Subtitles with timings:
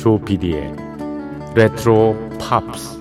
[0.00, 0.74] 조비디의
[1.54, 2.99] 레트로 팝스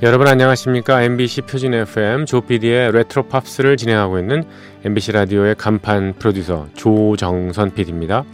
[0.00, 1.02] 여러분 안녕하십니까?
[1.02, 4.44] MBC 표준 FM 조PD의 레트로 팝스를 진행하고 있는
[4.84, 8.24] MBC 라디오의 간판 프로듀서 조정선 PD입니다.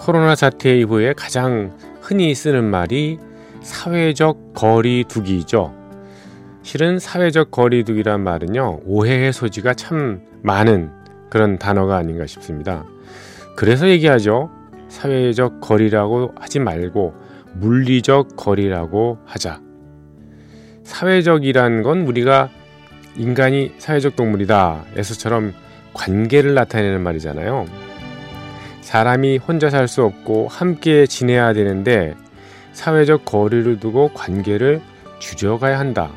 [0.00, 3.18] 코로나 사태 이후에 가장 흔히 쓰는 말이
[3.60, 5.77] 사회적 거리 두기죠.
[6.62, 10.90] 실은 사회적 거리두기란 말은요, 오해의 소지가 참 많은
[11.30, 12.84] 그런 단어가 아닌가 싶습니다.
[13.56, 14.50] 그래서 얘기하죠.
[14.88, 17.14] 사회적 거리라고 하지 말고
[17.54, 19.60] 물리적 거리라고 하자.
[20.84, 22.48] 사회적이란 건 우리가
[23.16, 24.84] 인간이 사회적 동물이다.
[24.96, 25.52] 에서처럼
[25.92, 27.66] 관계를 나타내는 말이잖아요.
[28.80, 32.14] 사람이 혼자 살 수 없고 함께 지내야 되는데
[32.72, 34.80] 사회적 거리를 두고 관계를
[35.18, 36.10] 줄여가야 한다.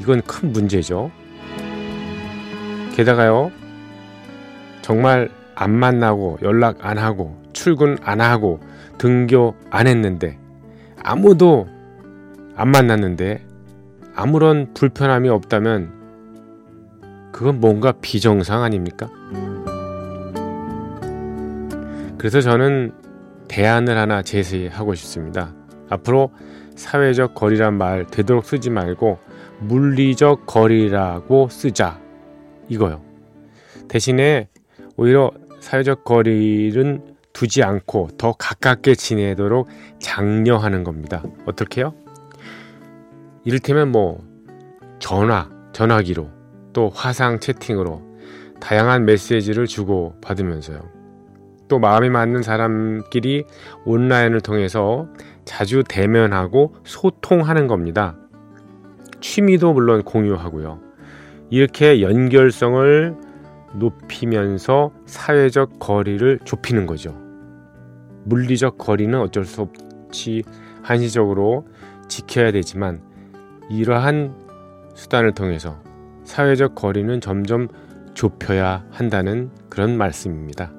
[0.00, 1.10] 이건 큰 문제죠.
[2.94, 3.50] 게다가요,
[4.82, 8.60] 정말 안 만나고 연락 안 하고 출근 안 하고
[8.98, 10.38] 등교 안 했는데
[11.02, 11.68] 아무도
[12.56, 13.44] 안 만났는데
[14.14, 16.02] 아무런 불편함이 없다면
[17.32, 19.08] 그건 뭔가 비정상 아닙니까?
[22.18, 22.92] 그래서 저는
[23.48, 25.54] 대안을 하나 제시하고 싶습니다.
[25.88, 26.30] 앞으로
[26.76, 29.18] 사회적 거리란 말 되도록 쓰지 말고
[29.62, 32.00] 물리적 거리라고 쓰자.
[32.68, 33.02] 이거요.
[33.88, 34.48] 대신에
[34.96, 35.30] 오히려
[35.60, 37.02] 사회적 거리는
[37.32, 39.68] 두지 않고 더 가깝게 지내도록
[39.98, 41.22] 장려하는 겁니다.
[41.46, 41.94] 어떻게요?
[43.44, 44.22] 이를테면 뭐
[44.98, 46.28] 전화, 전화기로
[46.72, 48.02] 또 화상 채팅으로
[48.60, 50.80] 다양한 메시지를 주고 받으면서요.
[51.68, 53.44] 또 마음에 맞는 사람끼리
[53.84, 55.08] 온라인을 통해서
[55.44, 58.16] 자주 대면하고 소통하는 겁니다.
[59.22, 60.78] 취미도 물론 공유하고요.
[61.48, 63.16] 이렇게 연결성을
[63.76, 67.16] 높이면서 사회적 거리를 좁히는 거죠.
[68.24, 70.42] 물리적 거리는 어쩔 수 없이
[70.82, 71.66] 한시적으로
[72.08, 73.00] 지켜야 되지만
[73.70, 74.34] 이러한
[74.94, 75.80] 수단을 통해서
[76.24, 77.68] 사회적 거리는 점점
[78.14, 80.70] 좁혀야 한다는 그런 말씀입니다.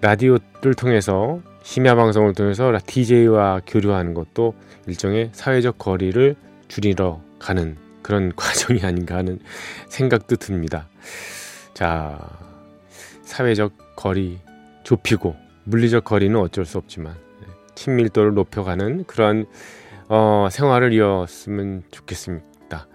[0.00, 4.54] 라디오를 통해서 심야 방송을 통해서 DJ와 교류하는 것도
[4.86, 6.36] 일종의 사회적 거리를
[6.68, 9.40] 줄이러 가는 그런 과정이 아닌가 하는
[9.88, 10.88] 생각도 듭니다.
[11.72, 12.20] 자,
[13.22, 14.38] 사회적 거리
[14.84, 17.14] 좁히고 물리적 거리는 어쩔 수 없지만
[17.74, 19.46] 친밀도를 높여가는 그런
[20.08, 22.86] 어, 생활을 이었으면 좋겠습니다.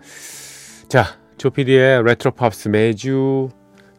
[0.87, 1.05] 자,
[1.37, 3.49] 조피디의 레트로 팝스 매주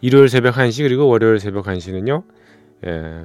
[0.00, 2.22] 일요일 새벽 1시 그리고 월요일 새벽 1시는요.
[2.86, 3.24] 예,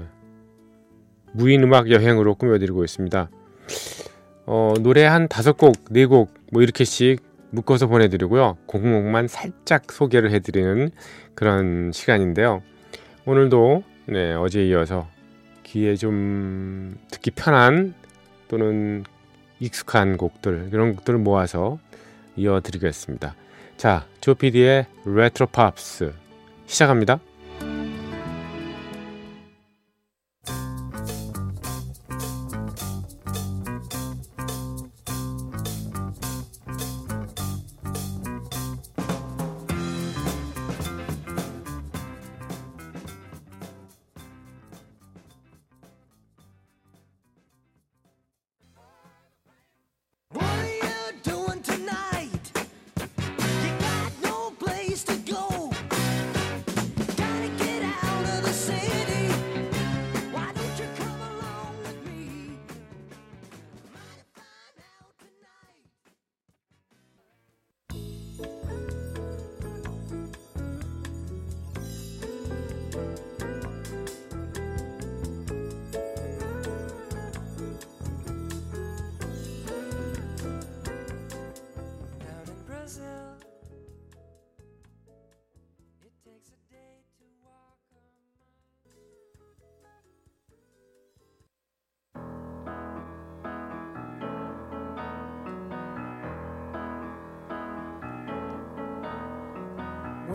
[1.36, 3.30] 무인 음악 여행으로 꾸며드리고 있습니다.
[4.46, 8.58] 어, 노래 한 다섯 곡, 네 곡, 뭐 이렇게씩 묶어서 보내드리고요.
[8.66, 10.92] 곡목만 살짝 소개를 해드리는
[11.34, 12.64] 그런 시간인데요.
[13.26, 15.10] 오늘도 네, 어제 이어서
[15.64, 17.94] 귀에 좀 듣기 편한
[18.48, 19.04] 또는
[19.60, 21.80] 익숙한 곡들, 이런 곡들을 모아서
[22.38, 23.36] 이어드리겠습니다.
[23.76, 26.14] 자, 조피디의 레트로 팝스
[26.66, 27.20] 시작합니다.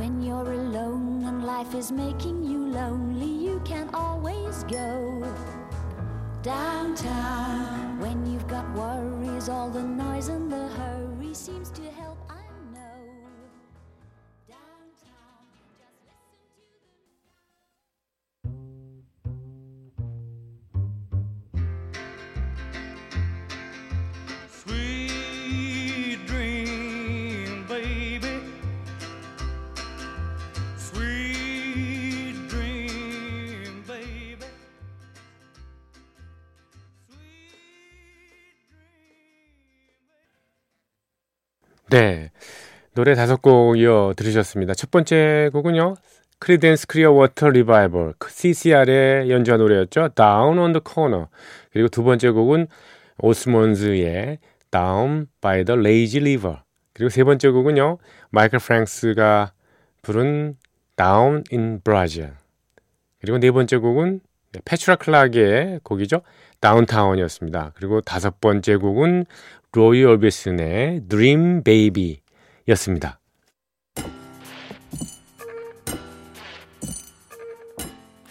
[0.00, 5.22] When you're alone and life is making you lonely, you can always go
[6.42, 12.09] Downtown, when you've got worries, all the noise and the hurry seems to help.
[41.90, 42.30] 네.
[42.94, 44.74] 노래 다섯 곡 이어 들으셨습니다.
[44.74, 45.96] 첫 번째 곡은요.
[46.38, 50.10] 크리덴스 클리어워터 리바이벌 CCR의 연주한 노래였죠.
[50.14, 51.26] Down on the Corner.
[51.72, 52.68] 그리고 두 번째 곡은
[53.18, 54.38] 오스몬즈의
[54.70, 56.62] Down by the Lazy River.
[56.94, 57.98] 그리고 세 번째 곡은요.
[58.30, 59.52] 마이클 프랭스가
[60.02, 60.56] 부른
[60.96, 62.30] Down in Brazil.
[63.20, 64.20] 그리고 네 번째 곡은
[64.64, 66.22] 페툴라 클락의 곡이죠.
[66.60, 67.72] Downtown이었습니다.
[67.74, 69.26] 그리고 다섯 번째 곡은
[69.72, 73.20] 로이 오비슨의 Dream Baby였습니다.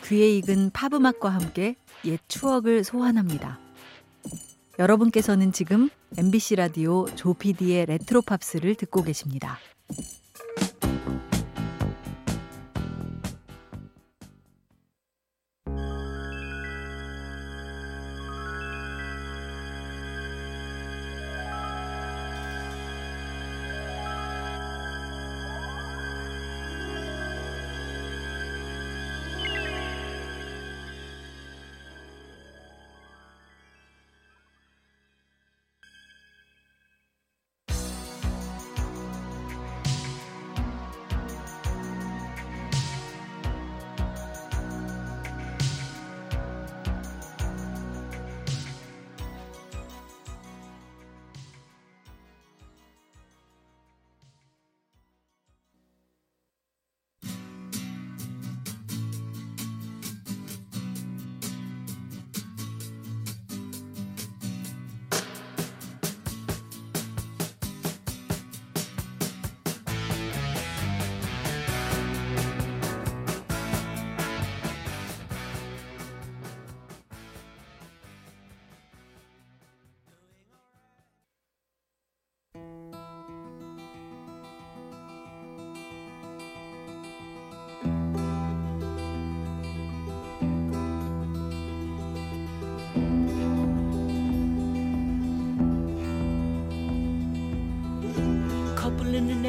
[0.05, 3.59] 귀에 익은 팝 음악과 함께 옛 추억을 소환합니다.
[4.79, 9.59] 여러분께서는 지금 MBC 라디오 조피디의 레트로 팝스를 듣고 계십니다.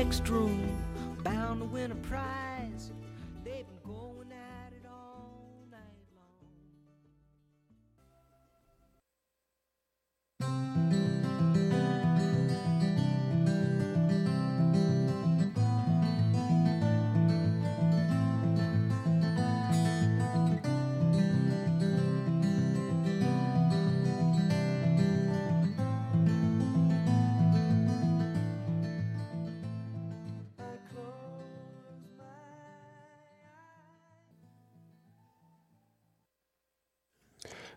[0.05, 0.70] Next room,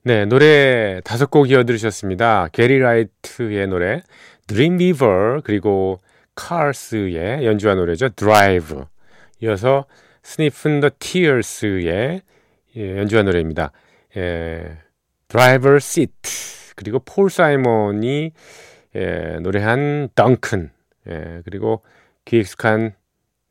[0.06, 2.50] 네, 노래 다섯 곡 이어 들으셨습니다.
[2.52, 4.02] 게리 라이트의 노래
[4.48, 5.98] Dream Weaver 그리고
[6.36, 8.10] 카르스의 연주한 노래죠.
[8.10, 8.80] Drive.
[9.40, 9.86] 이어서
[10.82, 12.22] the Tears의
[12.76, 13.72] 예, 연주한 노래입니다.
[14.18, 14.78] 예,
[15.30, 18.34] Driver Seat 그리고 폴 사이먼이
[18.96, 20.72] 예, 노래한 Duncan
[21.08, 21.82] 예, 그리고
[22.26, 22.94] 기익숙한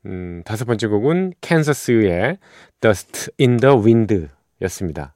[0.05, 2.37] 음, 다섯 번째 곡은 캔서스의
[2.79, 5.15] Dust in the Wind였습니다.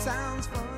[0.00, 0.69] sounds from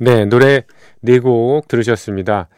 [0.00, 0.62] 네, 노래
[1.00, 2.48] 네 곡 들으셨습니다.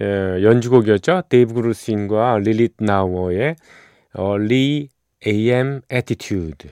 [0.00, 1.22] 에, 연주곡이었죠.
[1.28, 3.56] 데이브 그루신과 리 릿나워의
[4.18, 4.88] Early
[5.26, 6.70] AM Attitude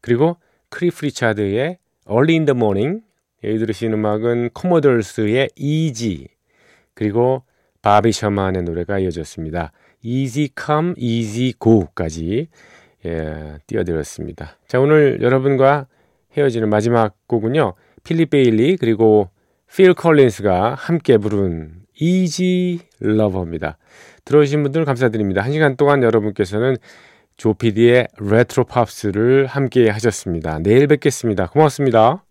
[0.00, 0.36] 그리고
[0.68, 3.02] 클리프 리차드의 Early in the Morning
[3.42, 6.28] 이어 들으신 음악은 코모도스의 Easy
[6.94, 7.42] 그리고
[7.82, 9.72] 바비 셔만의 노래가 이어졌습니다.
[10.02, 12.48] Easy Come Easy Go까지
[13.04, 14.58] 예, 띄워드렸습니다.
[14.68, 15.86] 자 오늘 여러분과
[16.36, 17.74] 헤어지는 마지막 곡은요.
[18.04, 19.30] 필립 베일리 그리고
[19.74, 23.78] 필 콜린스가 함께 부른 Easy Lover입니다.
[24.24, 25.42] 들어오신 분들 감사드립니다.
[25.42, 26.76] 한 시간 동안 여러분께서는
[27.36, 30.58] 조피디의 레트로 팝스를 함께 하셨습니다.
[30.58, 31.46] 내일 뵙겠습니다.
[31.46, 32.25] 고맙습니다.